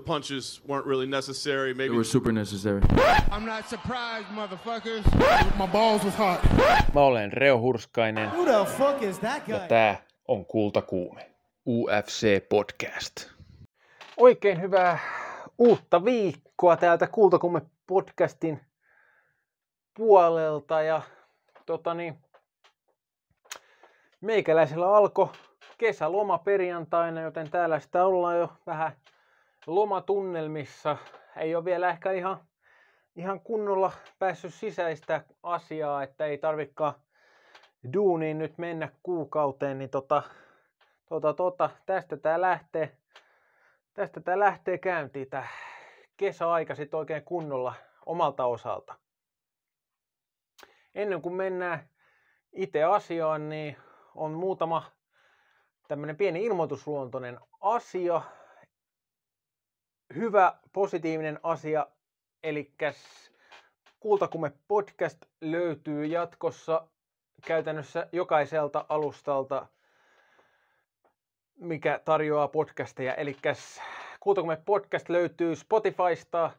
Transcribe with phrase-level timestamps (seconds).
[0.00, 1.74] punches weren't really necessary.
[1.74, 2.80] Maybe They were super necessary.
[3.30, 5.04] I'm not surprised, motherfuckers.
[5.58, 6.40] My balls was hot.
[6.94, 9.54] Mä olen Reo Hurskainen Who the fuck is that guy?
[9.54, 11.30] ja tää on Kultakuume.
[11.66, 13.30] UFC Podcast.
[14.16, 14.98] Oikein hyvää
[15.58, 18.60] uutta viikkoa täältä Kultakuume podcastin
[19.96, 21.02] puolelta ja
[21.66, 22.18] tota niin,
[24.20, 25.28] meikäläisellä alkoi
[25.78, 28.92] kesäloma perjantaina, joten täällä sitä ollaan jo vähän
[29.66, 30.96] lomatunnelmissa.
[31.36, 32.40] Ei ole vielä ehkä ihan,
[33.16, 36.94] ihan kunnolla päässyt sisäistä asiaa, että ei tarvikaan
[37.92, 40.22] duuniin nyt mennä kuukauteen, niin tota,
[41.08, 42.96] tota, tota, tästä tää lähtee,
[43.94, 45.48] tästä tää lähtee käyntiin tää
[46.16, 47.74] kesäaika sit oikein kunnolla
[48.06, 48.94] omalta osalta.
[50.94, 51.88] Ennen kuin mennään
[52.52, 53.76] itse asiaan, niin
[54.14, 54.82] on muutama
[55.88, 58.22] tämmönen pieni ilmoitusluontoinen asia.
[60.14, 61.86] Hyvä, positiivinen asia,
[62.42, 62.72] eli
[64.00, 66.88] Kultakume podcast löytyy jatkossa
[67.46, 69.66] käytännössä jokaiselta alustalta,
[71.56, 73.14] mikä tarjoaa podcasteja.
[73.14, 73.36] Eli
[74.20, 76.50] Kultakume podcast löytyy Spotifysta,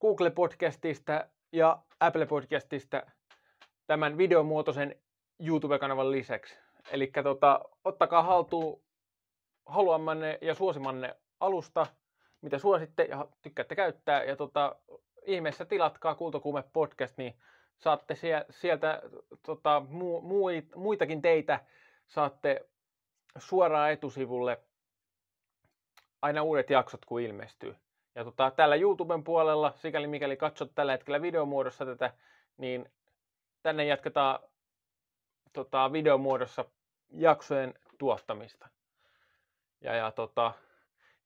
[0.00, 3.02] Google Podcastista ja Apple Podcastista
[3.86, 4.96] tämän videomuotoisen
[5.40, 6.58] YouTube-kanavan lisäksi.
[6.90, 8.82] Eli tota, ottakaa haltuun
[9.66, 11.86] haluamanne ja suosimanne alusta,
[12.44, 14.24] mitä suositte ja tykkäätte käyttää.
[14.24, 14.76] Ja tota,
[15.26, 17.36] ihmeessä tilatkaa Kultakuume podcast, niin
[17.78, 19.02] saatte sie- sieltä
[19.42, 21.60] tota, mu- muit- muitakin teitä
[22.06, 22.68] saatte
[23.38, 24.60] suoraan etusivulle
[26.22, 27.76] aina uudet jaksot, kun ilmestyy.
[28.14, 32.14] Ja tota, täällä YouTuben puolella, sikäli mikäli katsot tällä hetkellä videomuodossa tätä,
[32.56, 32.92] niin
[33.62, 34.38] tänne jatketaan
[35.52, 36.64] tota, videomuodossa
[37.10, 38.68] jaksojen tuottamista.
[39.80, 40.52] Ja, ja tota,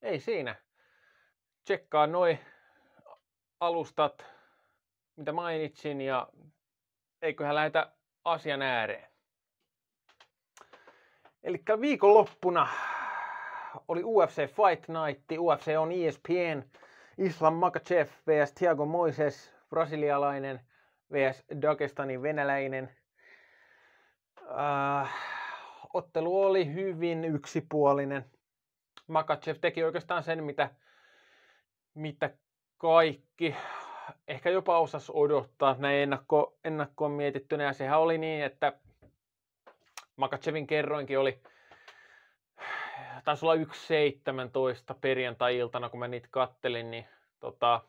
[0.03, 0.57] ei siinä.
[1.69, 2.39] Tsekkaa noi
[3.61, 4.27] alustat,
[5.17, 6.29] mitä mainitsin, ja
[7.23, 7.93] eiköhän lähetä
[8.25, 9.09] asian ääreen.
[11.43, 12.69] Eli viikonloppuna
[13.89, 15.25] oli UFC Fight Night.
[15.39, 16.63] UFC on ESPN.
[17.19, 18.53] Islam Makachev vs.
[18.53, 20.61] Thiago Moises, brasilialainen
[21.13, 21.45] vs.
[21.63, 22.97] Dagestanin venäläinen.
[24.41, 25.15] Äh,
[25.93, 28.25] ottelu oli hyvin yksipuolinen.
[29.07, 30.71] Makachev teki oikeastaan sen, mitä,
[31.99, 32.31] mitä
[32.79, 33.55] kaikki
[34.29, 37.65] ehkä jopa osas odottaa näin ennakko, ennakkoon mietittynä.
[37.65, 38.73] Ja sehän oli niin, että
[40.17, 41.41] Makachevin kerroinkin oli,
[43.25, 47.05] taisi olla 1.17 perjantai-iltana, kun mä niitä kattelin, niin
[47.41, 47.81] tota,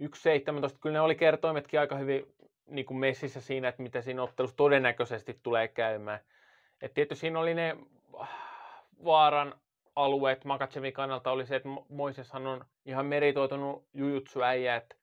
[0.00, 0.08] 1.17,
[0.80, 2.34] kyllä ne oli kertoimetkin aika hyvin
[2.66, 6.20] niin kuin messissä siinä, että mitä siinä ottelussa todennäköisesti tulee käymään.
[6.82, 7.76] Et tietysti siinä oli ne
[9.04, 9.54] vaaran
[9.96, 14.96] alueet Makachevin kannalta oli se, että Moiseshan on ihan meritoitunut jujutsu-äijä, että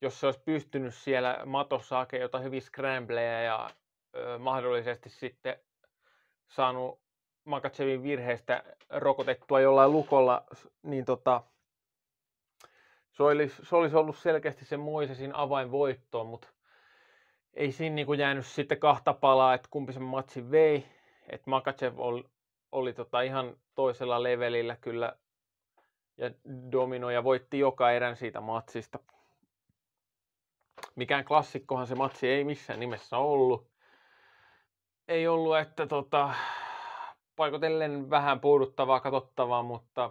[0.00, 3.70] jos se olisi pystynyt siellä matossa hakemaan jotain hyvin scrambleja ja
[4.16, 5.56] ö, mahdollisesti sitten
[6.48, 7.00] saanut
[7.44, 10.44] Makachevin virheestä rokotettua jollain lukolla,
[10.82, 11.42] niin tota,
[13.10, 16.48] se olisi, se olisi ollut selkeästi se Moisesin avainvoittoon, mutta
[17.54, 20.86] ei siinä niin kuin jäänyt sitten kahta palaa, että kumpi sen matsin vei.
[21.28, 22.24] Että Makachev oli,
[22.72, 25.16] oli tota ihan toisella levelillä kyllä
[26.18, 26.30] ja
[26.72, 28.98] dominoi ja voitti joka erän siitä matsista.
[30.94, 33.70] Mikään klassikkohan se matsi ei missään nimessä ollut.
[35.08, 36.34] Ei ollut, että tota,
[37.36, 40.10] paikotellen vähän puuduttavaa, katsottavaa, mutta,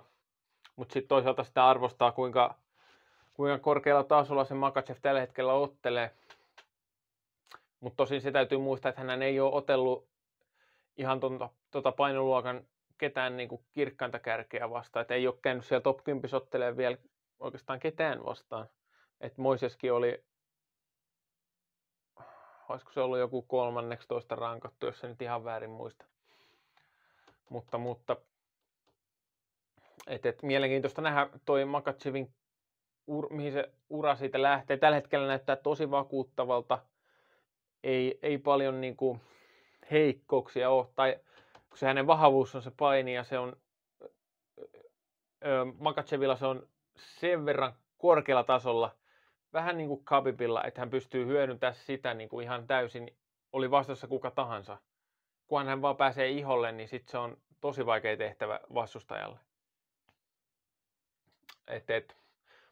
[0.75, 2.55] mutta sitten toisaalta sitä arvostaa, kuinka,
[3.33, 6.15] kuinka korkealla tasolla se Makachev tällä hetkellä ottelee.
[7.79, 10.07] Mutta tosin se täytyy muistaa, että hän ei ole otellut
[10.97, 12.67] ihan tuota, tuota painoluokan
[12.97, 15.01] ketään niin kuin kirkkainta kärkeä vastaan.
[15.01, 16.97] Että ei ole käynyt siellä top 10 ottelee vielä
[17.39, 18.67] oikeastaan ketään vastaan.
[19.21, 20.23] Että Moiseskin oli,
[22.69, 26.05] olisiko se ollut joku kolmanneksi toista rankattu, jos se nyt ihan väärin muista.
[27.49, 28.17] Mutta, mutta
[30.07, 32.33] et, et, mielenkiintoista nähdä toi Makachevin,
[33.07, 34.77] ur, mihin se ura siitä lähtee.
[34.77, 36.79] Tällä hetkellä näyttää tosi vakuuttavalta.
[37.83, 39.21] Ei, ei paljon niin kuin
[39.91, 41.19] heikkouksia ole, tai
[41.69, 43.55] kun se hänen vahvuus on se paini ja se on,
[45.45, 48.95] öö, Makachevilla se on sen verran korkealla tasolla,
[49.53, 53.17] vähän niin kuin Khabibilla, että hän pystyy hyödyntämään sitä niin kuin ihan täysin,
[53.53, 54.77] oli vastassa kuka tahansa.
[55.47, 59.39] Kunhan hän vaan pääsee iholle, niin sitten se on tosi vaikea tehtävä vastustajalle.
[61.67, 62.17] Et, et.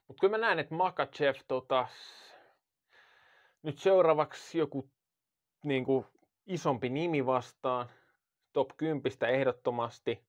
[0.08, 1.88] Mutta kyllä mä näen, että Makachev tota,
[3.64, 4.90] nyt seuraavaksi joku
[5.64, 6.06] niin kuin,
[6.46, 7.90] isompi nimi vastaan,
[8.54, 10.24] top 10 ehdottomasti,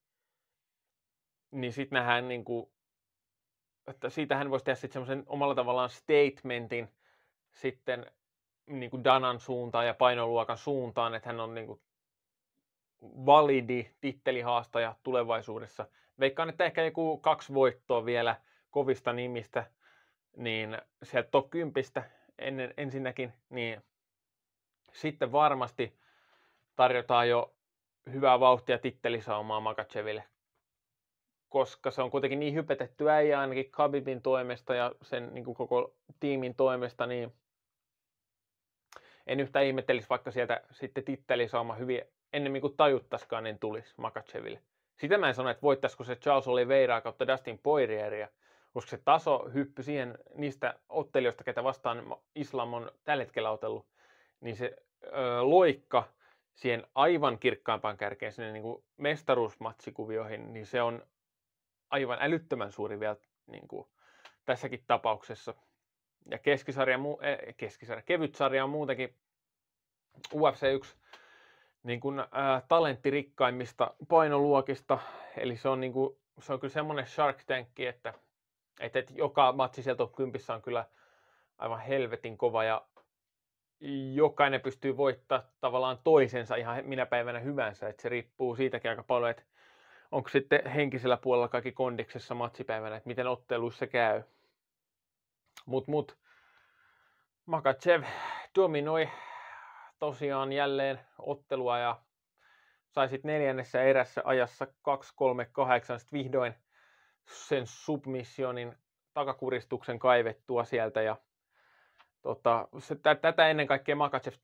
[1.51, 2.71] niin sitten nähdään niin kuin,
[3.87, 6.89] että siitä hän voisi tehdä sitten semmoisen omalla tavallaan statementin
[7.53, 8.07] sitten
[8.67, 11.81] niin kuin Danan suuntaan ja painoluokan suuntaan, että hän on niin kuin
[13.03, 15.87] validi tittelihaastaja tulevaisuudessa.
[16.21, 18.41] Veikkaan, että ehkä joku kaksi voittoa vielä
[18.71, 19.71] kovista nimistä,
[20.37, 21.75] niin sieltä top 10
[22.39, 23.83] ennen, ensinnäkin, niin
[24.93, 25.99] sitten varmasti
[26.77, 27.55] tarjotaan jo
[28.13, 30.25] hyvää vauhtia tittelisaumaa Makacheville,
[31.49, 35.95] koska se on kuitenkin niin hypetetty äijä ainakin Khabibin toimesta ja sen niin kuin koko
[36.21, 37.33] tiimin toimesta, niin
[39.27, 44.61] en yhtään ihmettelisi, vaikka sieltä sitten tittelisauma hyvin ennemmin kuin tajuttaskaan, niin tulisi Makacheville.
[44.97, 48.29] Sitä mä en sano, että voittaisiko se Charles Oliveira kautta Dustin Poirieria,
[48.73, 53.87] koska se taso hyppy siihen niistä ottelijoista, ketä vastaan Islam on tällä hetkellä otellut,
[54.41, 56.09] niin se ö, loikka
[56.55, 61.03] siihen aivan kirkkaampaan kärkeen, sinne niin kuin mestaruusmatsikuvioihin, niin se on
[61.91, 63.17] aivan älyttömän suuri vielä
[63.47, 63.89] niin kuin
[64.45, 65.55] tässäkin tapauksessa.
[66.31, 69.15] Ja keskisarja, eh, keskisarja, kevyt sarja on muutenkin
[70.35, 70.97] UFC 1
[71.83, 74.99] niin kuin, ää, talenttirikkaimmista painoluokista.
[75.37, 78.15] Eli se on, niin kuin, se on kyllä semmoinen Shark Tankki, että,
[78.81, 80.85] että, että joka matsi sieltä on kympissä on kyllä
[81.59, 82.87] aivan helvetin kova ja
[84.15, 87.89] jokainen pystyy voittaa tavallaan toisensa ihan minä päivänä hyvänsä.
[87.89, 89.43] Että se riippuu siitäkin aika paljon, että
[90.13, 94.23] onko sitten henkisellä puolella kaikki kondiksessa matsipäivänä, että miten otteluissa käy.
[95.67, 96.19] Mut, mut,
[97.47, 98.03] Makachev
[98.55, 99.09] dominoi
[99.99, 102.03] tosiaan jälleen ottelua ja
[102.91, 104.69] sai sitten neljännessä erässä ajassa 2-3-8
[105.99, 106.55] sitten vihdoin
[107.27, 108.77] sen submissionin
[109.15, 111.17] takakuristuksen kaivettua sieltä ja
[112.25, 114.35] tota, se, tä, tätä ennen kaikkea Makachev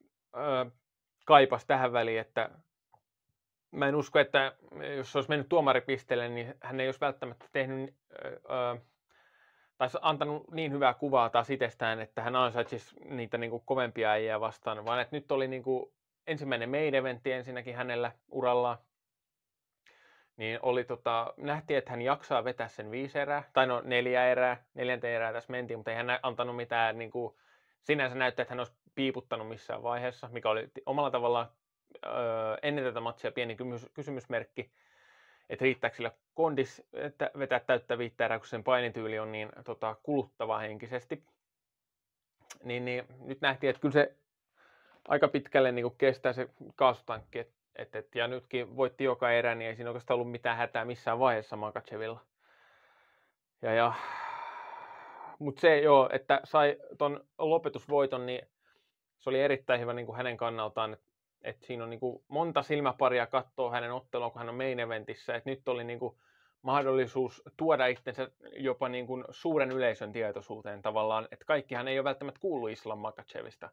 [1.25, 2.51] kaipasi tähän väliin, että
[3.71, 4.53] mä en usko, että
[4.97, 7.95] jos se olisi mennyt tuomaripisteelle, niin hän ei olisi välttämättä tehnyt
[8.25, 8.77] öö,
[9.79, 14.41] tai antanut niin hyvää kuvaa taas itsestään, että hän ansaitsisi niitä niin kuin kovempia äijää
[14.41, 15.93] vastaan, vaan että nyt oli niin kuin
[16.27, 18.79] ensimmäinen main eventti ensinnäkin hänellä urallaan.
[20.37, 24.65] Niin oli tota, nähtiin, että hän jaksaa vetää sen viisi erää, tai no neljä erää,
[24.75, 27.35] neljäntä erää tässä mentiin, mutta ei hän antanut mitään, niin kuin,
[27.83, 31.49] sinänsä näyttää, että hän olisi piiputtanut missään vaiheessa, mikä oli omalla tavallaan
[32.07, 32.13] öö,
[32.63, 33.57] ennen tätä matsia pieni
[33.95, 34.73] kysymysmerkki
[35.51, 39.97] että riittääkö sillä kondis että vetää täyttä viittä erää, kun sen painityyli on niin tota,
[40.03, 41.25] kuluttava henkisesti.
[42.65, 44.17] Niin, niin, nyt nähtiin, että kyllä se
[45.09, 47.39] aika pitkälle niin kestää se kaasutankki.
[47.39, 50.85] Et, et, et, ja nytkin voitti joka erä, niin ei siinä oikeastaan ollut mitään hätää
[50.85, 52.21] missään vaiheessa Makachevilla.
[53.63, 53.93] Ja, ja,
[55.41, 58.43] mutta se joo, että sai ton lopetusvoiton, niin
[59.19, 61.07] se oli erittäin hyvä niin kuin hänen kannaltaan, että
[61.43, 65.35] et siinä on niin kuin monta silmäparia katsoa hänen ottelua, kun hän on main eventissä.
[65.35, 66.17] Et nyt oli niin kuin
[66.63, 72.41] mahdollisuus tuoda itsensä jopa niin kuin suuren yleisön tietoisuuteen tavallaan, että kaikkihan ei ole välttämättä
[72.41, 73.71] kuullut Islam Makachevista.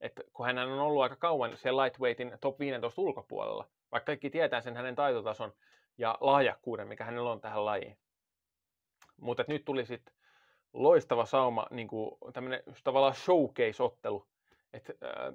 [0.00, 4.60] Et kun hän on ollut aika kauan siellä lightweightin top 15 ulkopuolella, vaikka kaikki tietää
[4.60, 5.52] sen hänen taitotason
[5.98, 7.98] ja lahjakkuuden, mikä hänellä on tähän lajiin.
[9.20, 10.14] Mutta nyt tuli sitten
[10.72, 14.26] loistava sauma, niin kuin tämmöinen tavallaan showcase-ottelu.
[14.72, 15.34] että äh,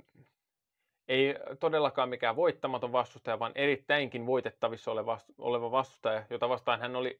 [1.08, 4.92] ei todellakaan mikään voittamaton vastustaja, vaan erittäinkin voitettavissa
[5.38, 7.20] oleva vastustaja, jota vastaan hän oli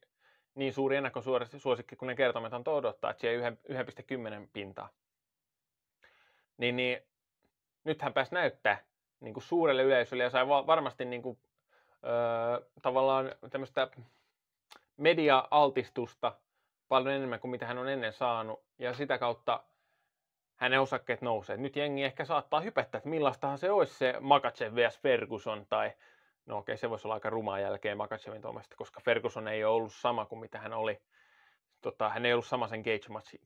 [0.54, 4.88] niin suuri ennakkosuosikki, kun ne kertomet antoi odottaa, että siellä 1,10 pintaa.
[6.56, 7.02] Niin, niin
[7.84, 8.84] nyt hän pääsi näyttää
[9.20, 11.38] niin kuin suurelle yleisölle ja sai varmasti niin kuin,
[12.04, 13.88] öö, tavallaan tämmöistä
[14.96, 16.32] media-altistusta
[16.88, 18.64] paljon enemmän kuin mitä hän on ennen saanut.
[18.78, 19.64] Ja sitä kautta
[20.56, 21.56] hänen osakkeet nousee.
[21.56, 25.00] Nyt jengi ehkä saattaa hypettää, että millaistahan se olisi se Makachev vs.
[25.00, 25.92] Ferguson tai
[26.46, 29.92] no okei, se voisi olla aika rumaa jälkeen Makachevin tuomasta, koska Ferguson ei ole ollut
[29.92, 31.02] sama kuin mitä hän oli.
[31.80, 32.82] Tota, hän ei ollut sama sen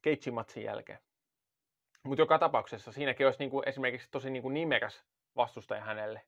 [0.02, 0.98] Cage-matsin jälkeen.
[2.02, 5.04] Mutta joka tapauksessa siinäkin olisi niinku esimerkiksi tosi niinku nimekäs
[5.36, 6.22] vastustaja hänelle.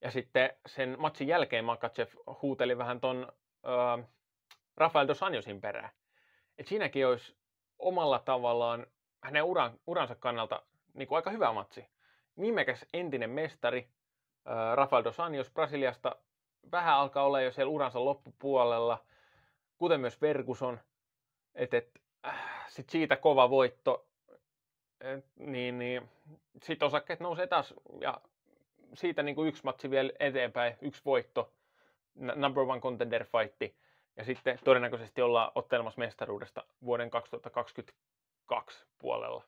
[0.00, 2.08] Ja sitten sen matsin jälkeen Makachev
[2.42, 3.32] huuteli vähän ton
[3.66, 4.04] öö,
[4.76, 5.90] Rafael dos Anjosin perään.
[6.58, 7.36] Et siinäkin olisi
[7.78, 8.86] omalla tavallaan
[9.22, 10.62] hänen uran, uransa kannalta
[10.94, 11.86] niin kuin aika hyvä matsi.
[12.36, 13.88] Nimekäs entinen mestari
[14.74, 16.16] Rafael dos Anjos Brasiliasta
[16.72, 19.04] vähän alkaa olla jo siellä uransa loppupuolella,
[19.78, 20.80] kuten myös Ferguson.
[21.54, 21.90] Et, et,
[22.26, 24.06] äh, sit siitä kova voitto,
[25.00, 26.08] et, niin, niin
[26.62, 28.20] sitten osakkeet nousee taas ja
[28.94, 31.52] siitä niin kuin yksi matsi vielä eteenpäin, yksi voitto,
[32.14, 33.76] number one contender fightti.
[34.16, 37.98] Ja sitten todennäköisesti ollaan ottelemassa mestaruudesta vuoden 2020
[38.46, 39.42] kaksi puolella.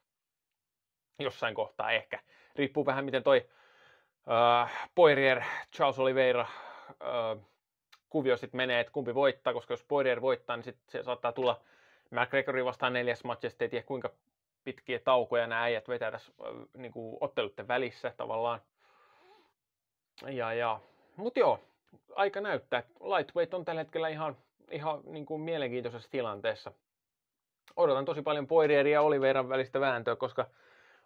[1.18, 2.18] Jossain kohtaa ehkä.
[2.56, 3.48] Riippuu vähän miten toi
[4.30, 5.42] äh, Poirier,
[5.76, 7.44] Charles Oliveira äh,
[8.08, 11.60] kuvio sitten menee, että kumpi voittaa, koska jos Poirier voittaa, niin sit se saattaa tulla
[12.10, 14.10] McGregorin vastaan neljäs matchista, ei tiedä kuinka
[14.64, 16.32] pitkiä taukoja nämä äijät vetää tässä
[16.76, 18.60] niin kuin otteluiden välissä tavallaan.
[20.26, 20.80] Ja, ja.
[21.16, 21.60] Mut joo,
[22.14, 22.82] aika näyttää.
[23.00, 24.36] Lightweight on tällä hetkellä ihan,
[24.70, 26.72] ihan niin kuin mielenkiintoisessa tilanteessa.
[27.76, 30.46] Odotan tosi paljon Poirierin ja Oliveran välistä vääntöä, koska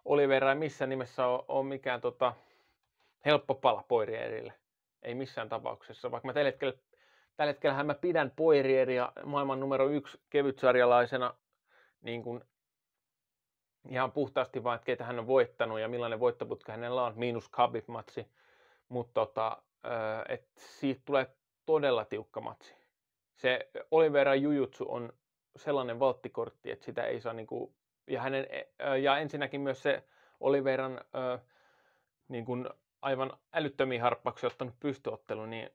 [0.05, 2.33] Olivera ei missään nimessä ole, ole mikään tota,
[3.25, 4.53] helppo pala Poirierille.
[5.03, 6.11] Ei missään tapauksessa.
[6.11, 6.75] Vaikka mä tällä hetkellä,
[7.37, 11.35] tällä hetkellä mä pidän Poirieria maailman numero yksi kevytsarjalaisena
[12.01, 12.45] niin kuin
[13.89, 18.27] ihan puhtaasti vaan, että keitä hän on voittanut ja millainen voittoputki hänellä on, miinus Khabib-matsi.
[18.89, 19.63] Mutta tota,
[20.29, 21.27] että siitä tulee
[21.67, 22.82] todella tiukka matsi.
[23.43, 25.13] Se Olivera Jujutsu on
[25.57, 27.75] sellainen valttikortti, että sitä ei saa niinku,
[28.07, 28.47] ja, hänen,
[29.03, 30.05] ja ensinnäkin myös se
[30.41, 31.01] Oliveran
[32.29, 32.69] niin kuin
[33.03, 35.71] aivan älyttömiä harppauksia ottanut pystyottelu, niin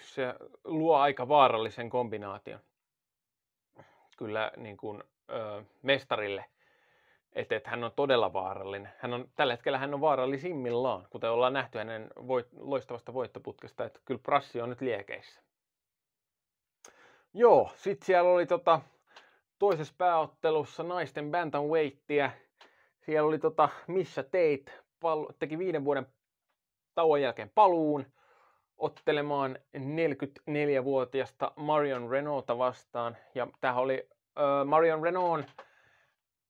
[0.00, 2.60] se luo aika vaarallisen kombinaation
[4.16, 6.44] kyllä niin kuin, ö, mestarille
[7.32, 8.92] että, että hän on todella vaarallinen.
[8.98, 14.00] Hän on, tällä hetkellä hän on vaarallisimmillaan, kuten ollaan nähty hänen voit, loistavasta voittoputkesta, että
[14.04, 15.40] kyllä Prassi on nyt liekeissä.
[17.34, 18.80] Joo, sitten siellä oli tota,
[19.58, 22.30] toisessa pääottelussa naisten bantamweightia.
[23.00, 24.64] Siellä oli tota, Misha Tate,
[25.00, 26.06] pal- teki viiden vuoden
[26.94, 28.06] tauon jälkeen paluun
[28.78, 33.16] ottelemaan 44-vuotiasta Marion Renaulta vastaan.
[33.34, 34.08] Ja tämä oli
[34.38, 35.46] äh, Marion Renault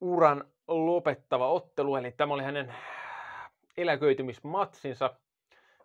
[0.00, 2.74] uran lopettava ottelu, eli tämä oli hänen
[3.76, 5.14] eläköitymismatsinsa.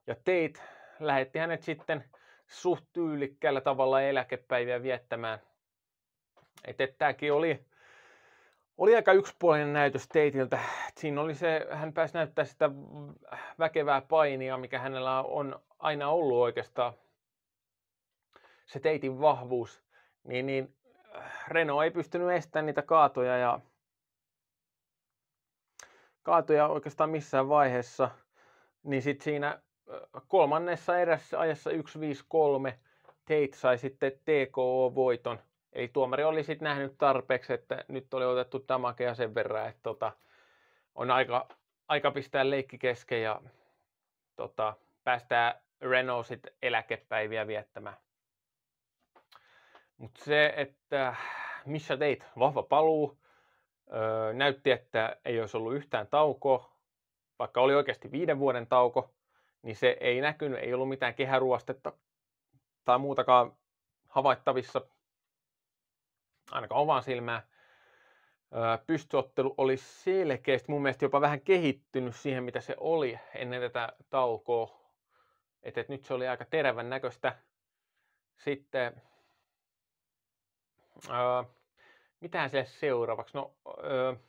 [0.08, 0.54] Ja Tate
[1.00, 2.04] lähetti hänet sitten
[2.48, 5.40] suht tyylikkäällä tavalla eläkepäiviä viettämään.
[6.66, 7.66] Että et, tämäkin oli,
[8.78, 10.60] oli aika yksipuolinen näytös Tateiltä.
[10.98, 12.70] Siinä oli se, hän pääsi näyttää sitä
[13.60, 16.94] väkevää painia, mikä hänellä on aina ollut oikeastaan.
[18.66, 19.84] Se Teitin vahvuus.
[20.24, 20.76] Niin, niin
[21.48, 23.60] Renault ei pystynyt estämään niitä kaatoja ja
[26.24, 28.10] kaatuja oikeastaan missään vaiheessa,
[28.84, 29.62] niin sitten siinä
[30.28, 31.74] kolmannessa erässä ajassa 1-5-3
[33.26, 35.40] Tate sai sitten TKO-voiton.
[35.74, 40.12] Eli tuomari oli sitten nähnyt tarpeeksi, että nyt oli otettu tamakea sen verran, että tota,
[40.96, 41.48] on aika,
[41.88, 43.42] aika pistää leikki kesken ja
[44.36, 47.98] tota, päästään Renault sitten eläkepäiviä viettämään.
[49.98, 51.16] Mutta se, että
[51.66, 53.18] missä teit vahva paluu,
[53.94, 56.72] Öö, näytti, että ei olisi ollut yhtään taukoa,
[57.40, 59.14] vaikka oli oikeasti viiden vuoden tauko,
[59.62, 61.94] niin se ei näkynyt, ei ollut mitään kehäruostetta
[62.86, 63.58] tai muutakaan
[64.08, 64.82] havaittavissa,
[66.52, 67.42] ainakaan omaan silmään.
[68.56, 73.94] Öö, pystyottelu oli selkeästi mun mielestä jopa vähän kehittynyt siihen, mitä se oli ennen tätä
[74.10, 74.78] taukoa.
[75.64, 77.38] Että et nyt se oli aika terävän näköistä.
[78.38, 79.02] Sitten
[81.10, 81.44] öö,
[82.20, 83.38] mitähän se seuraavaksi?
[83.38, 84.20] No, äh,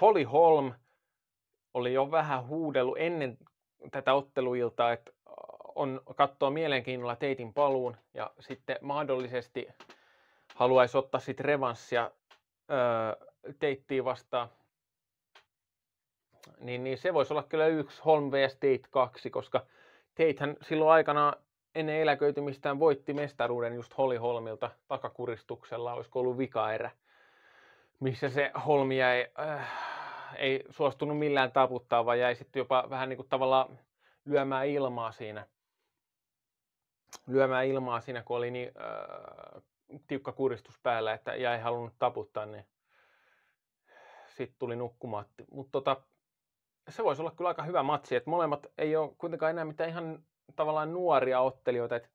[0.00, 0.72] Holly Holm
[1.74, 3.38] oli jo vähän huudellut ennen
[3.90, 5.12] tätä otteluiltaa, että
[5.74, 9.68] on katsoa mielenkiinnolla Teitin paluun ja sitten mahdollisesti
[10.54, 12.10] haluaisi ottaa sitten revanssia
[12.70, 14.48] äh, Teittiin vastaan.
[16.60, 18.54] Niin, niin se voisi olla kyllä yksi Holm vs.
[18.54, 19.66] Tate 2, koska
[20.14, 21.32] Tatehän silloin aikana
[21.74, 26.90] ennen eläköitymistään voitti mestaruuden just Holly Holmilta takakuristuksella, olisiko ollut vikaerä
[28.02, 29.70] missä se Holmi jäi, äh,
[30.36, 33.78] ei suostunut millään taputtaa, vaan jäi sitten jopa vähän niin kuin tavallaan
[34.24, 35.46] lyömään ilmaa siinä.
[37.26, 39.62] Lyömään ilmaa siinä, kun oli niin äh,
[40.06, 42.66] tiukka kuristus päällä, että jäi halunnut taputtaa, niin
[44.28, 45.44] sitten tuli nukkumaatti.
[45.50, 45.96] Mutta tota,
[46.88, 50.24] se voisi olla kyllä aika hyvä matsi, että molemmat ei ole kuitenkaan enää mitään ihan
[50.56, 52.08] tavallaan nuoria ottelijoita, että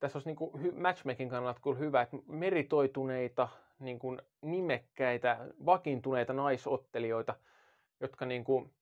[0.00, 3.48] tässä olisi niin kuin matchmaking kannalta kyllä hyvä, että meritoituneita
[3.82, 7.34] niin kuin nimekkäitä, vakiintuneita naisottelijoita,
[8.00, 8.72] jotka niin kuin,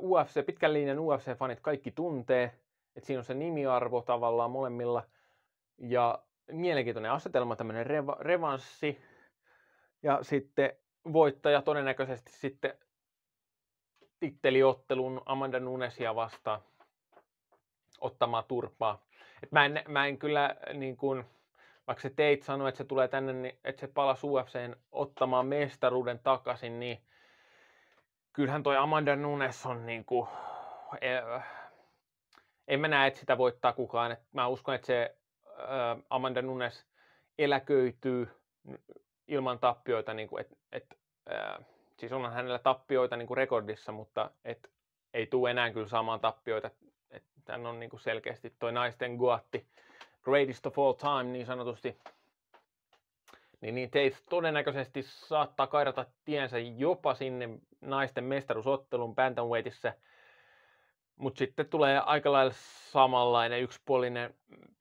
[0.00, 2.44] UFC, pitkän linjan UFC-fanit kaikki tuntee,
[2.96, 5.02] että siinä on se nimiarvo tavallaan molemmilla,
[5.78, 8.98] ja mielenkiintoinen asetelma, tämmöinen reva, revanssi,
[10.02, 10.72] ja sitten
[11.12, 12.78] voittaja todennäköisesti sitten
[14.20, 16.60] titteliottelun Amanda Nunesia vastaan
[18.00, 19.02] ottamaan turpaa.
[19.42, 21.24] Et mä, en, mä en kyllä niin kuin,
[21.88, 26.18] vaikka se teit sanoi, että se tulee tänne, niin, että se palasi UFCen ottamaan mestaruuden
[26.18, 27.02] takaisin, niin
[28.32, 30.28] kyllähän toi Amanda Nunes on niin kuin,
[31.00, 31.42] eh,
[32.68, 34.16] en mä näe, että sitä voittaa kukaan.
[34.32, 35.16] Mä uskon, että se
[36.10, 36.86] Amanda Nunes
[37.38, 38.28] eläköityy
[39.28, 40.86] ilman tappioita, niin kuin, et, et,
[41.32, 41.66] äh,
[41.98, 44.70] siis onhan hänellä tappioita niin kuin rekordissa, mutta et,
[45.14, 46.70] ei tule enää kyllä saamaan tappioita.
[47.10, 49.66] Et, tämän on niin kuin selkeästi toi naisten guatti
[50.28, 51.96] greatest of all time niin sanotusti.
[53.60, 57.48] niin, niin Tate todennäköisesti saattaa kairata tiensä jopa sinne
[57.80, 59.92] naisten mestaruusottelun bantamweightissa.
[61.16, 62.52] Mutta sitten tulee aika lailla
[62.92, 64.34] samanlainen yksipuolinen,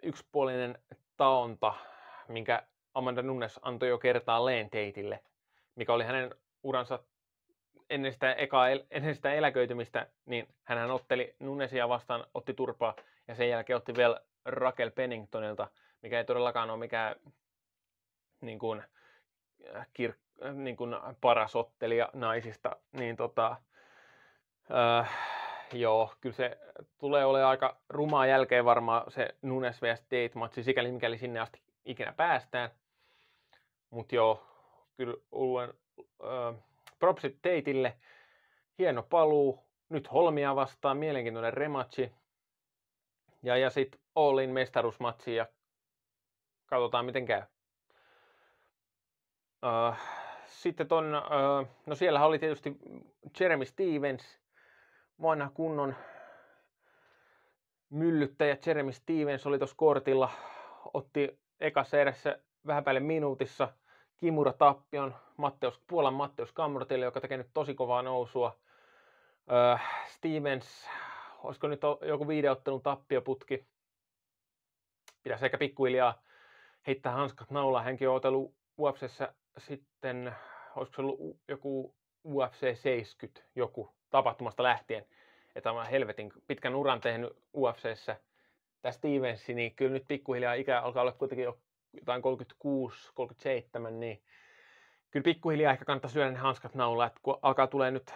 [0.03, 0.77] yksipuolinen
[1.17, 1.73] taonta,
[2.27, 2.63] minkä
[2.93, 5.19] Amanda Nunes antoi jo kertaa Leen Tateille,
[5.75, 6.99] mikä oli hänen uransa
[7.89, 12.95] ennen sitä, eka, ennen sitä eläköitymistä, niin hän otteli Nunesia vastaan, otti turpaa
[13.27, 15.67] ja sen jälkeen otti vielä Raquel Penningtonilta,
[16.01, 17.15] mikä ei todellakaan ole mikään
[18.41, 18.83] niin kuin,
[19.75, 20.13] äh, kir,
[20.45, 23.55] äh, niin kuin paras ottelija naisista, niin tota,
[24.71, 25.11] äh,
[25.73, 26.57] joo, kyllä se
[26.97, 30.01] tulee olemaan aika rumaa jälkeen varmaan se Nunes vs.
[30.01, 32.69] Tate-matsi, sikäli mikäli sinne asti ikinä päästään.
[33.89, 34.47] Mutta joo,
[34.97, 36.55] kyllä Uluen äh,
[36.99, 37.97] propsit Tateille,
[38.77, 42.11] hieno paluu, nyt Holmia vastaan, mielenkiintoinen rematchi.
[43.47, 45.47] Ja, ja sitten Allin mestaruusmatsi ja
[46.65, 47.41] katsotaan miten käy.
[49.65, 49.95] Uh,
[50.45, 52.77] sitten ton, uh, no siellä oli tietysti
[53.39, 54.39] Jeremy Stevens,
[55.21, 55.95] vanha kunnon
[57.89, 60.29] myllyttäjä Jeremy Stevens oli tuossa kortilla,
[60.93, 63.73] otti ekassa erässä vähän päälle minuutissa
[64.17, 68.57] Kimura tappion Matteus, Puolan Matteus Kamrotille, joka tekee nyt tosi kovaa nousua.
[69.39, 70.89] Uh, Stevens,
[71.47, 73.65] olisiko nyt joku videottelun tappioputki,
[75.23, 76.21] pitäisi ehkä pikkuhiljaa
[76.87, 77.85] heittää hanskat naulaan.
[77.85, 80.35] Hänkin on otellut UFCssä sitten,
[80.75, 85.05] olisiko se ollut joku UFC 70 joku tapahtumasta lähtien,
[85.55, 88.19] että on helvetin pitkän uran tehnyt UFCssä.
[88.81, 91.59] Tämä Stevens, niin kyllä nyt pikkuhiljaa ikä alkaa olla kuitenkin jo
[91.93, 94.21] jotain 36, 37, niin
[95.11, 98.13] kyllä pikkuhiljaa ehkä kannattaa syödä ne hanskat naulaa, että kun alkaa tulee nyt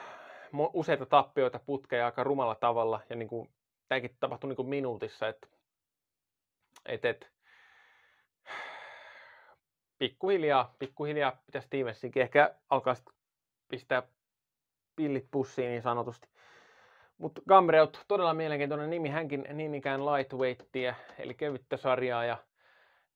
[0.74, 3.50] useita tappioita putkeja aika rumalla tavalla, ja niin kuin,
[3.88, 5.48] tämäkin tapahtui niin kuin minuutissa, että
[6.86, 7.32] et, et,
[9.98, 12.96] pikkuhiljaa, pikkuhiljaa pitäisi Stevensinkin ehkä alkaa
[13.68, 14.04] pistää
[14.96, 16.28] pillit pussiin niin sanotusti.
[17.18, 22.38] Mutta Gambreut, todella mielenkiintoinen nimi, hänkin niin ikään lightweightia, eli kevyttä sarjaa, ja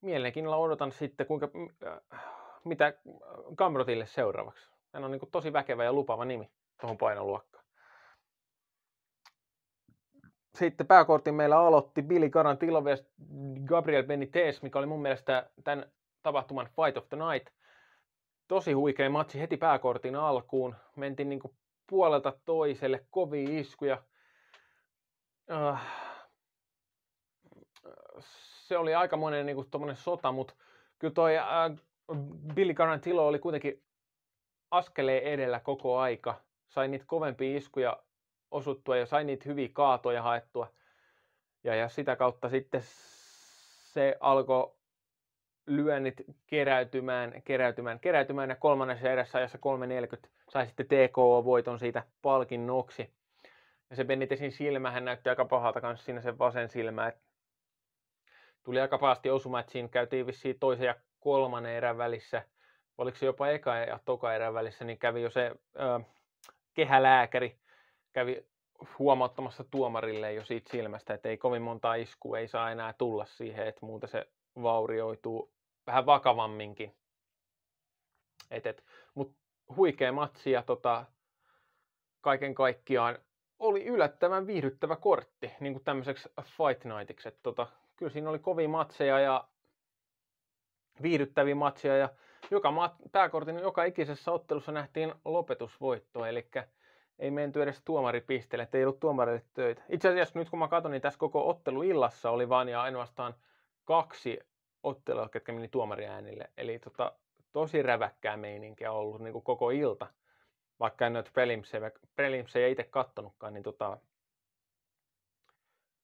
[0.02, 1.50] mielenkiinnolla odotan sitten, kuinka,
[1.88, 2.26] äh,
[2.63, 2.93] mitä
[3.56, 4.69] Gamrotille seuraavaksi.
[4.93, 7.66] Hän on niin tosi väkevä ja lupava nimi tuohon painoluokkaan.
[10.56, 13.06] Sitten pääkortin meillä aloitti Billy Garantilo vs.
[13.66, 15.92] Gabriel Benitez, mikä oli mun mielestä tämän
[16.24, 17.54] tapahtuman Fight of the Night.
[18.48, 20.76] Tosi huikea matsi heti pääkortin alkuun.
[20.96, 21.42] Mentiin niin
[21.88, 24.04] puolelta toiselle, kovia iskuja.
[25.52, 25.78] Uh,
[28.68, 30.54] se oli aikamoinen niin kuin, sota, mutta
[31.00, 32.18] kyllä toi uh,
[32.54, 33.84] Billy Garantilo oli kuitenkin
[34.72, 36.42] askeleen edellä koko aika.
[36.67, 38.04] Sai niitä kovempia iskuja
[38.51, 40.71] osuttua ja sai niitä hyviä kaatoja haettua.
[41.63, 42.82] Ja, ja sitä kautta sitten
[43.93, 44.75] se alkoi
[45.67, 49.58] lyönnit keräytymään, keräytymään, keräytymään ja kolmannessa erässä ajassa
[50.23, 53.13] 3.40 sai sitten TKO-voiton siitä palkinnoksi.
[53.89, 57.08] Ja se Benitesin silmähän näytti aika pahalta kanssa siinä sen vasen silmä.
[57.08, 57.17] Et
[58.63, 62.43] tuli aika pahasti osuma, että siinä käytiin vissiin toisen ja kolmannen erän välissä,
[62.97, 65.99] oliko se jopa eka ja toka erän välissä, niin kävi jo se ö,
[66.76, 67.60] kehälääkäri,
[68.14, 68.46] kävi
[69.00, 73.68] huomauttamassa tuomarille jo siitä silmästä, että ei kovin monta iskua ei saa enää tulla siihen,
[73.68, 74.28] että muuten se
[74.62, 75.54] vaurioituu
[75.88, 76.96] vähän vakavamminkin.
[78.52, 78.84] Et, et,
[79.16, 79.38] Mutta
[79.76, 81.06] huikea matsi ja tota,
[82.22, 83.18] kaiken kaikkiaan
[83.60, 87.28] oli yllättävän viihdyttävä kortti niin kuin tämmöiseksi Fight Nightiksi.
[87.28, 89.48] Et, tota, kyllä siinä oli kovia matseja ja
[91.02, 92.10] viihdyttäviä matseja ja
[92.51, 92.73] joka
[93.12, 96.47] pääkortin joka ikisessä ottelussa nähtiin lopetusvoitto, eli
[97.19, 99.81] ei menty edes tuomaripisteelle, ei ollut tuomarille töitä.
[99.89, 103.36] Itse asiassa nyt kun mä katson, niin tässä koko ottelu illassa oli vain ja ainoastaan
[103.86, 104.39] kaksi
[104.84, 106.49] ottelua, ketkä meni tuomariäänille.
[106.58, 107.13] Eli tota,
[107.51, 110.08] tosi räväkkää meininkiä ollut niin kuin koko ilta.
[110.79, 113.97] Vaikka en noita prelimsejä, prelimsejä itse kattonutkaan, niin tota,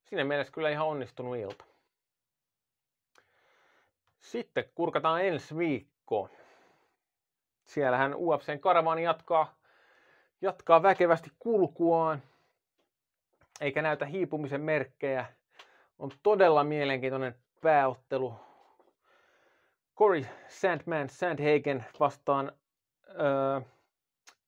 [0.03, 1.65] siinä mielessä kyllä ihan onnistunut ilta.
[4.19, 5.57] Sitten kurkataan ensi
[6.11, 6.29] viikkoon.
[7.65, 9.55] Siellähän UFCn karavani jatkaa,
[10.41, 12.23] jatkaa väkevästi kulkuaan,
[13.61, 15.25] eikä näytä hiipumisen merkkejä.
[15.99, 18.33] On todella mielenkiintoinen pääottelu.
[19.97, 22.51] Corey Sandman Sandhagen vastaan
[23.09, 23.61] öö,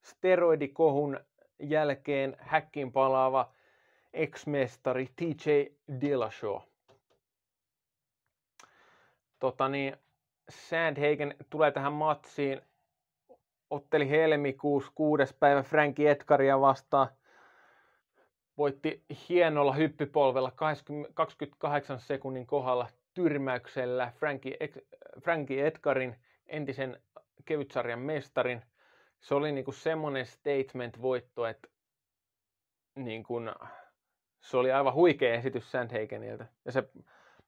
[0.01, 1.19] steroidikohun
[1.59, 3.51] jälkeen häkkiin palaava
[4.13, 5.49] ex-mestari TJ
[6.01, 6.61] Dillashaw.
[9.39, 9.97] Tota niin,
[10.69, 12.61] Sandhagen tulee tähän matsiin,
[13.69, 17.07] otteli helmikuussa kuudes päivä Frankie Edgaria vastaan–
[18.57, 20.51] voitti hienolla hyppypolvella
[21.13, 24.57] 28 sekunnin kohdalla tyrmäyksellä Frankie,
[25.21, 26.15] Frankie Edgarin
[26.47, 27.01] entisen
[27.45, 28.61] kevytsarjan mestarin.
[29.19, 31.67] Se oli niinku semmoinen statement-voitto, että
[32.95, 33.33] niinku,
[34.39, 36.45] se oli aivan huikea esitys Sandhagenilta.
[36.65, 36.83] Ja se,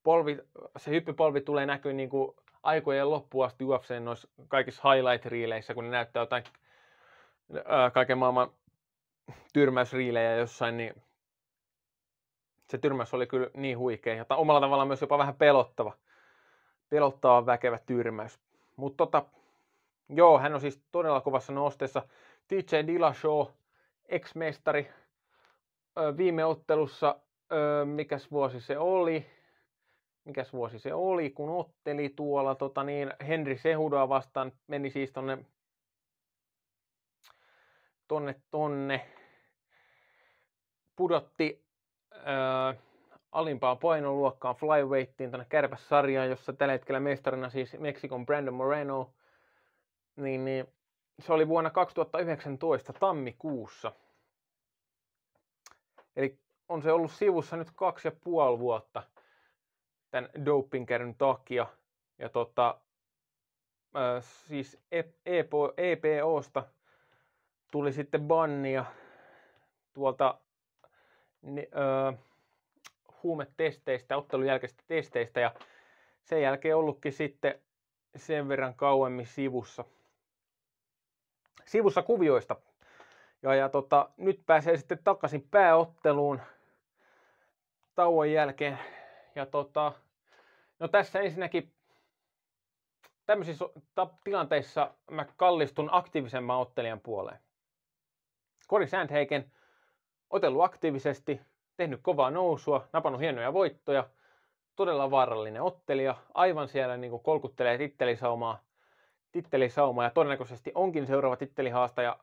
[0.03, 0.37] polvi,
[0.77, 6.21] se hyppypolvi tulee näkyä niinku aikojen loppuun asti UFC noissa kaikissa highlight-riileissä, kun ne näyttää
[6.21, 6.43] jotain
[7.65, 8.51] ää, kaiken maailman
[9.53, 11.01] tyrmäysriilejä jossain, niin
[12.69, 15.93] se tyrmäys oli kyllä niin huikea ja omalla tavallaan myös jopa vähän pelottava.
[16.89, 18.39] Pelottava väkevä tyrmäys.
[18.75, 19.25] Mutta tota,
[20.09, 22.01] joo, hän on siis todella kovassa nosteessa.
[22.47, 23.45] TJ Dillashaw,
[24.09, 24.89] ex-mestari,
[26.17, 27.19] viime ottelussa,
[27.85, 29.25] mikäs vuosi se oli,
[30.25, 35.37] mikäs vuosi se oli, kun otteli tuolla tota niin, Henry Sehudoa vastaan, meni siis tonne,
[38.07, 39.07] tonne, tonne,
[40.95, 41.65] pudotti
[42.11, 42.75] ää,
[43.31, 49.13] alimpaan painoluokkaan flyweightiin tänne kärpässarjaan, jossa tällä hetkellä mestarina siis Meksikon Brandon Moreno,
[50.15, 50.67] niin, niin
[51.19, 53.91] se oli vuonna 2019 tammikuussa.
[56.15, 59.03] Eli on se ollut sivussa nyt kaksi ja puoli vuotta
[60.15, 61.67] tämän dopingkärryn takia.
[62.19, 62.77] Ja tota,
[64.19, 64.79] siis
[65.75, 66.63] EPOsta e
[67.71, 68.85] tuli sitten bannia
[69.93, 70.37] tuolta
[71.47, 72.19] äh,
[73.23, 75.51] huumetesteistä, ottelun jälkeistä testeistä ja
[76.23, 77.61] sen jälkeen ollutkin sitten
[78.15, 79.85] sen verran kauemmin sivussa.
[81.65, 82.55] Sivussa kuvioista.
[83.43, 86.41] Ja, ja tota, nyt pääsee sitten takaisin pääotteluun
[87.95, 88.79] tauon jälkeen.
[89.35, 89.91] Ja tota,
[90.79, 91.73] no tässä ensinnäkin
[93.25, 93.65] tämmöisissä
[94.23, 97.39] tilanteissa mä kallistun aktiivisemman ottelijan puoleen.
[98.69, 99.51] Cory Sandhagen
[100.29, 101.41] otellut aktiivisesti,
[101.77, 104.09] tehnyt kovaa nousua, napannut hienoja voittoja,
[104.75, 108.59] todella vaarallinen ottelija, aivan siellä niin kolkuttelee tittelisaumaa,
[109.31, 112.19] tittelisaumaa ja todennäköisesti onkin seuraava tittelihaastaja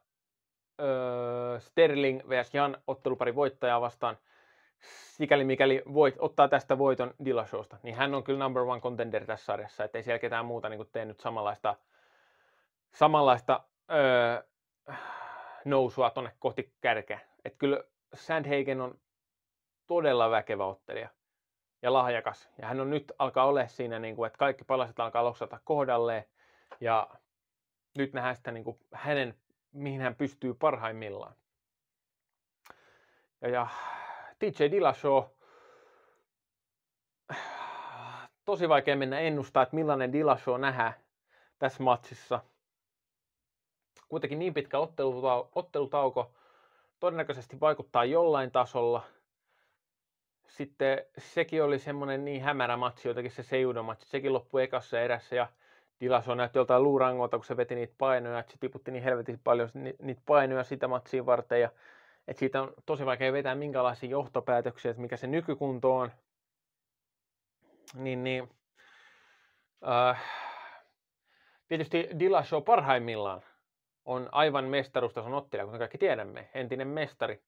[0.80, 2.54] öö, Sterling vs.
[2.54, 4.18] Jan ottelupari voittajaa vastaan.
[5.16, 9.44] Sikäli mikäli voit, ottaa tästä voiton Dillashawsta, niin hän on kyllä number one contender tässä
[9.44, 11.76] sarjassa, ettei siellä ketään muuta niin tee nyt samanlaista,
[12.92, 14.42] samanlaista öö,
[15.64, 17.20] nousua tonne kohti kärkeä.
[17.44, 18.98] Että kyllä Sandhagen on
[19.86, 21.08] todella väkevä ottelija
[21.82, 22.48] ja lahjakas.
[22.58, 26.24] Ja hän on nyt alkaa olla siinä, niin kuin, että kaikki palaset alkaa loksata kohdalleen.
[26.80, 27.08] Ja
[27.98, 29.34] nyt nähdään sitä niin kuin hänen,
[29.72, 31.34] mihin hän pystyy parhaimmillaan.
[33.40, 33.66] Ja, ja
[34.50, 35.22] TJ Dillashaw,
[38.44, 40.94] tosi vaikea mennä ennustaa, että millainen Dillashaw nähdään
[41.58, 42.40] tässä matsissa.
[44.08, 44.78] Kuitenkin niin pitkä
[45.54, 46.34] ottelutauko
[47.00, 49.02] todennäköisesti vaikuttaa jollain tasolla–
[50.56, 55.48] sitten sekin oli semmoinen niin hämärä matsi, jotenkin se Seudo-matsi, sekin loppui ekassa erässä ja
[56.00, 59.68] Dilaso näytti joltain luurangolta, kun se veti niitä painoja, että se tiputti niin helvetin paljon
[60.02, 61.70] niitä painoja sitä matsiin varten ja
[62.28, 66.12] että siitä on tosi vaikea vetää minkälaisia johtopäätöksiä, että mikä se nykykunto on.
[67.94, 68.50] Niin, niin
[69.88, 70.22] äh,
[71.68, 73.42] tietysti Dillashaw parhaimmillaan
[74.04, 77.42] on aivan mestaruustason ottelija, kuten kaikki tiedämme, entinen mestari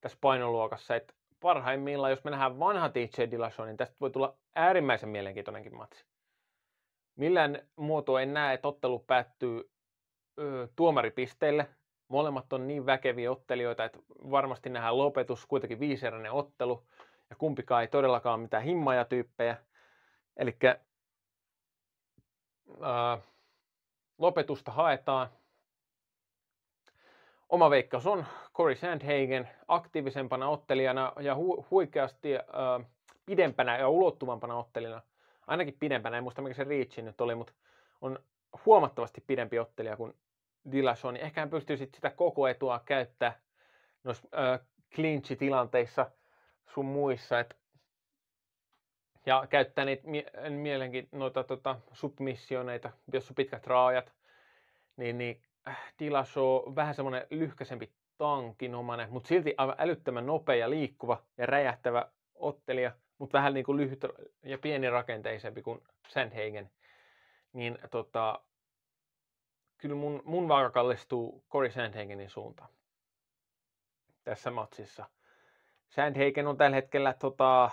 [0.00, 5.08] tässä painoluokassa, että parhaimmillaan, jos me nähdään vanha TJ Dillashaw, niin tästä voi tulla äärimmäisen
[5.08, 6.04] mielenkiintoinenkin matsi.
[7.16, 9.70] Millään muotoa en näe, että ottelu päättyy
[10.38, 11.68] ö, tuomaripisteille.
[12.10, 13.98] Molemmat on niin väkeviä ottelijoita, että
[14.30, 16.82] varmasti nähdään lopetus, kuitenkin viiseräinen ottelu,
[17.30, 19.56] ja kumpikaan ei todellakaan mitään himmajatyyppejä.
[20.36, 20.56] Eli
[24.18, 25.28] lopetusta haetaan,
[27.50, 32.42] Oma veikkaus on Corey Sandhagen aktiivisempana ottelijana ja hu- huikeasti äh,
[33.26, 35.02] pidempänä ja ulottuvampana ottelijana.
[35.46, 37.52] Ainakin pidempänä, en muista mikä se reach nyt oli, mutta
[38.00, 38.18] on
[38.66, 40.14] huomattavasti pidempi ottelija kuin
[40.72, 43.40] Dillashaw, niin ehkä hän pystyy sit sitä koko etua käyttää
[44.04, 44.60] noissa äh,
[44.94, 46.10] clinch-tilanteissa
[46.66, 47.56] sun muissa, et,
[49.26, 54.12] ja käyttää niitä mie- mielenki noita tota, submissioneita, jos on pitkät raajat,
[54.96, 55.42] niin, niin
[55.98, 62.92] Dillashaw vähän semmoinen lyhkäsempi tankinomainen, mutta silti aivan älyttömän nopea ja liikkuva ja räjähtävä ottelija,
[63.18, 64.04] mutta vähän niin kuin lyhyt
[64.42, 66.70] ja pieni rakenteisempi kuin Sandhagen.
[67.52, 68.40] Niin tota,
[69.80, 72.70] kyllä mun, mun vaaka kallistuu Cory Sandhagenin suuntaan
[74.24, 75.04] tässä matsissa.
[75.88, 77.70] Sandhagen on tällä hetkellä tota,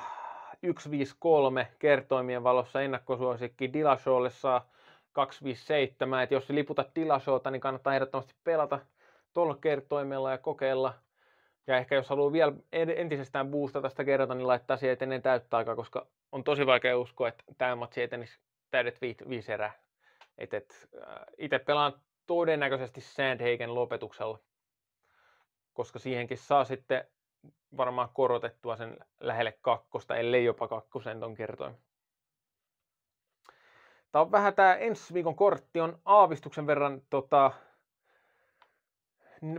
[0.61, 3.73] 153 kertoimien valossa ennakkosuosikki.
[3.73, 4.69] Dillashawlle saa
[5.11, 8.79] 257, että jos liputat Dillasota, niin kannattaa ehdottomasti pelata
[9.33, 10.93] tuolla kertoimella ja kokeilla.
[11.67, 15.75] Ja ehkä jos haluaa vielä entisestään boostata sitä kerrata, niin laittaa siihen ennen täyttä aikaa,
[15.75, 18.39] koska on tosi vaikea uskoa, että tämä matsi etenisi
[18.71, 19.86] täydet vi- viisi erää.
[20.37, 24.39] Et, et, äh, itse pelaan todennäköisesti Sandhagen lopetuksella,
[25.73, 27.07] koska siihenkin saa sitten
[27.77, 31.77] varmaan korotettua sen lähelle kakkosta, ellei jopa kakkosen ton kertoin.
[34.11, 37.51] Tämä on vähän tämä ensi viikon kortti on aavistuksen verran tota,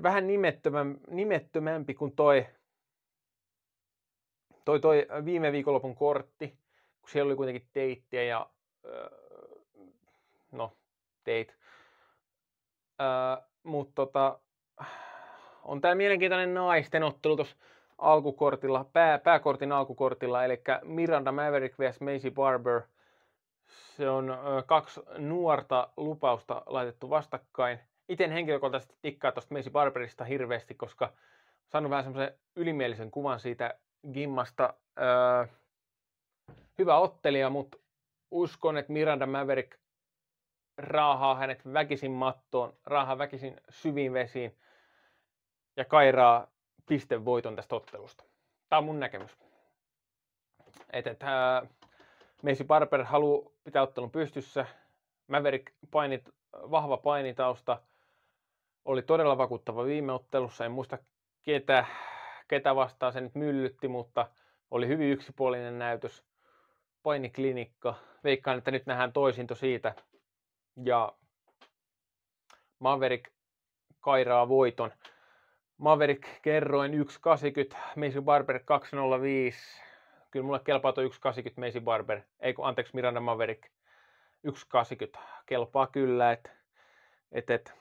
[0.02, 2.46] vähän nimettömäm, nimettömämpi kuin toi,
[4.64, 6.58] toi, toi viime viikonlopun kortti,
[7.00, 8.50] kun siellä oli kuitenkin teittiä ja
[10.52, 10.72] no,
[11.24, 11.56] teit.
[13.62, 14.40] Mutta tota,
[15.62, 17.56] on tämä mielenkiintoinen naisten ottelu tuossa
[17.98, 22.00] alkukortilla, pää, pääkortin alkukortilla, eli Miranda Maverick vs.
[22.00, 22.82] Macy Barber.
[23.66, 27.80] Se on kaksi nuorta lupausta laitettu vastakkain.
[28.08, 31.12] Itse henkilökohtaisesti tikkaa tuosta Macy Barberista hirveästi, koska
[31.66, 33.78] saanut vähän semmoisen ylimielisen kuvan siitä
[34.12, 34.74] Gimmasta.
[35.00, 35.46] Öö,
[36.78, 37.78] hyvä ottelija, mutta
[38.30, 39.78] uskon, että Miranda Maverick
[40.78, 44.56] raahaa hänet väkisin mattoon, raahaa väkisin syviin vesiin
[45.76, 46.46] ja kairaa
[46.86, 48.24] pistevoiton tästä ottelusta.
[48.68, 49.36] Tämä on mun näkemys.
[50.92, 51.66] Et, et, ää,
[52.42, 54.66] Macy Barber haluaa pitää ottelun pystyssä.
[55.26, 57.82] Maverick painit, vahva painitausta.
[58.84, 60.64] Oli todella vakuuttava viime ottelussa.
[60.64, 60.98] En muista
[61.42, 61.86] ketä,
[62.48, 64.28] ketä vastaan se nyt myllytti, mutta
[64.70, 66.24] oli hyvin yksipuolinen näytös.
[67.02, 67.94] Painiklinikka.
[68.24, 69.94] Veikkaan, että nyt nähdään toisinto siitä.
[70.84, 71.12] Ja
[72.78, 73.32] Maverick
[74.00, 74.92] kairaa voiton.
[75.78, 78.62] Maverick kerroin 1.80, Macy Barber 2.05.
[80.30, 81.10] Kyllä mulle kelpaa tuo 1.80
[81.56, 83.62] Macy Barber, ei kun anteeksi Miranda Maverick
[84.46, 85.20] 1.80.
[85.46, 86.50] Kelpaa kyllä, että
[87.32, 87.74] et, et.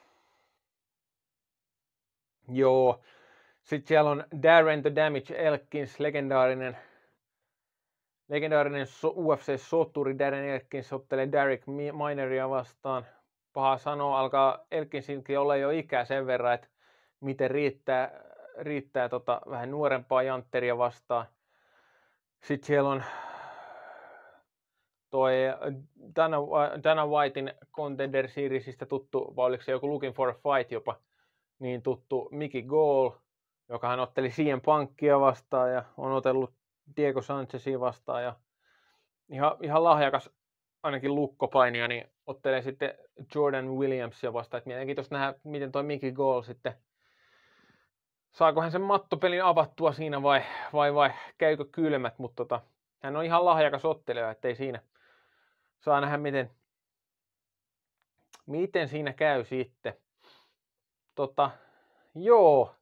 [2.50, 3.04] Joo.
[3.64, 6.78] Sitten siellä on Darren the Damage Elkins, legendaarinen,
[8.28, 13.06] legendaarinen UFC-soturi Darren Elkins ottelee Derek Mineria vastaan.
[13.54, 16.68] Paha sanoa, alkaa Elkinsinkin olla jo ikää sen verran, että
[17.20, 18.24] miten riittää,
[18.58, 21.26] riittää tota, vähän nuorempaa jantteria vastaan.
[22.44, 23.04] Sitten siellä on
[25.10, 25.34] toi
[26.16, 26.38] Dana,
[26.84, 31.00] Dana Whitein Contender Seriesistä tuttu, vai oliko se joku Looking for a Fight jopa,
[31.60, 33.10] niin tuttu Mickey Gall,
[33.70, 36.57] joka hän otteli siihen pankkia vastaan ja on otellut
[36.96, 38.36] Diego Sanchezia vastaan ja
[39.30, 40.30] ihan, ihan lahjakas
[40.84, 42.94] ainakin lukkopainija, niin ottelee sitten
[43.36, 44.60] Jordan Williamsia vastaan.
[44.60, 46.74] Et mielenkiintoista nähdä, miten toi Mickey Gall sitten
[48.32, 50.42] saako hän sen mattopelin avattua siinä vai,
[50.74, 52.62] vai, vai käykö kylmät, mutta tota,
[53.00, 54.82] hän on ihan lahjakas ottelija, ettei siinä
[55.80, 56.52] saa nähdä miten,
[58.46, 59.94] miten siinä käy sitten.
[61.16, 61.52] Tota,
[62.16, 62.76] joo,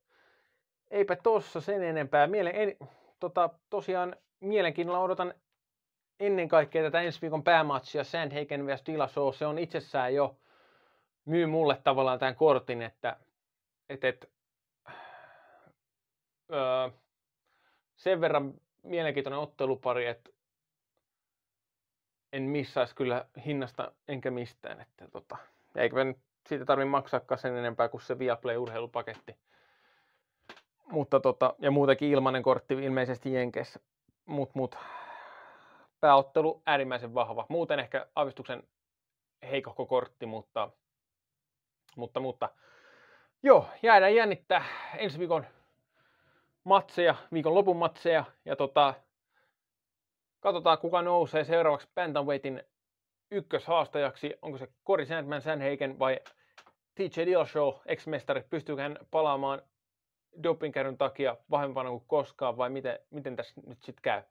[0.92, 2.28] eipä tossa sen enempää.
[2.28, 2.78] Mielen, en,
[3.20, 5.34] tota, tosiaan mielenkiinnolla odotan
[6.20, 8.86] ennen kaikkea tätä ensi viikon päämatsia Sandhagen vs.
[8.86, 9.34] Dillashaw.
[9.34, 10.38] Se on itsessään jo
[11.26, 13.18] myy mulle tavallaan tämän kortin, että
[13.90, 14.32] et, et,
[16.52, 16.90] öö,
[17.96, 20.30] sen verran mielenkiintoinen ottelupari, että
[22.34, 24.82] en missaisi kyllä hinnasta enkä mistään.
[24.82, 25.38] Että tota,
[25.76, 25.96] eikä
[26.48, 29.38] siitä tarvitse maksaakaan sen enempää kuin se Viaplay urheilupaketti.
[30.92, 33.80] Mutta tota, ja muutenkin ilmainen kortti ilmeisesti Jenkeissä.
[34.26, 34.76] Mut, mut,
[36.00, 37.46] pääottelu äärimmäisen vahva.
[37.50, 38.64] Muuten ehkä avistuksen
[39.50, 40.70] heikohko kortti, mutta,
[41.96, 42.50] mutta, mutta.
[43.44, 44.66] Joo, jäädään jännittää
[44.98, 45.46] ensi viikon
[46.64, 48.94] matseja, viikon lopun matseja, ja tota,
[50.40, 52.64] katsotaan kuka nousee seuraavaksi Bantamweightin
[53.32, 56.20] ykköshaastajaksi, onko se Cory Sandman Sanhagen vai
[56.96, 59.62] TJ Dillashaw, ex-mestari, pystyykö hän palaamaan
[60.44, 64.22] dopingkärryn takia vahvempana kuin koskaan vai miten, miten tässä nyt sitten käy.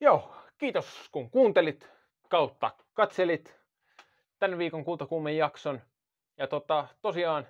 [0.00, 1.90] Joo, kiitos kun kuuntelit
[2.28, 3.60] kautta katselit
[4.38, 5.80] tämän viikon Kultakuumen jakson.
[6.38, 7.46] Ja tota, tosiaan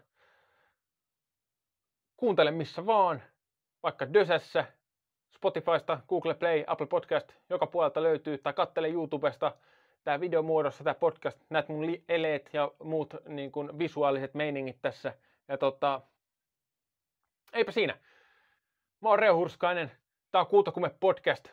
[2.17, 3.23] kuuntele missä vaan,
[3.83, 4.65] vaikka Dösässä,
[5.37, 9.53] Spotifysta, Google Play, Apple Podcast, joka puolelta löytyy, tai kattele YouTubesta
[10.05, 15.15] tämä videomuodossa, tämä podcast, näet mun eleet ja muut niin kuin visuaaliset meiningit tässä.
[15.49, 16.01] Ja tota,
[17.53, 17.99] eipä siinä.
[19.01, 19.93] Mä oon Reo Hurskainen,
[20.33, 21.49] tää on Kultakume podcast.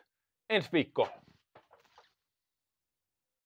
[0.49, 1.22] Ensi viikkoon.